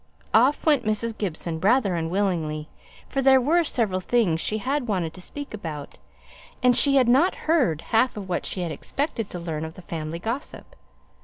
Off 0.33 0.65
went 0.65 0.83
Mrs. 0.83 1.15
Gibson, 1.15 1.59
rather 1.59 1.93
unwillingly; 1.95 2.67
for 3.07 3.21
there 3.21 3.39
were 3.39 3.63
several 3.63 3.99
things 3.99 4.41
she 4.41 4.57
wanted 4.79 5.13
to 5.13 5.21
speak 5.21 5.53
about, 5.53 5.99
and 6.63 6.75
she 6.75 6.95
had 6.95 7.07
not 7.07 7.35
heard 7.45 7.81
half 7.81 8.17
of 8.17 8.27
what 8.27 8.43
she 8.43 8.61
had 8.61 8.71
expected 8.71 9.29
to 9.29 9.37
learn 9.39 9.63
of 9.63 9.75
the 9.75 9.81
family 9.83 10.17
gossip. 10.17 10.75